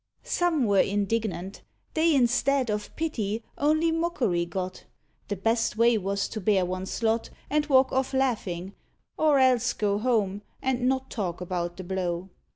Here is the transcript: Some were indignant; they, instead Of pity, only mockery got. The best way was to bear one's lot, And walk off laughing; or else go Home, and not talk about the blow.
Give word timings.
Some 0.23 0.65
were 0.65 0.79
indignant; 0.81 1.61
they, 1.93 2.15
instead 2.15 2.71
Of 2.71 2.89
pity, 2.95 3.43
only 3.59 3.91
mockery 3.91 4.47
got. 4.47 4.85
The 5.27 5.35
best 5.35 5.77
way 5.77 5.95
was 5.99 6.27
to 6.29 6.41
bear 6.41 6.65
one's 6.65 7.03
lot, 7.03 7.29
And 7.51 7.67
walk 7.67 7.91
off 7.91 8.11
laughing; 8.11 8.73
or 9.15 9.37
else 9.37 9.73
go 9.73 9.99
Home, 9.99 10.41
and 10.59 10.87
not 10.89 11.11
talk 11.11 11.39
about 11.39 11.77
the 11.77 11.83
blow. 11.83 12.29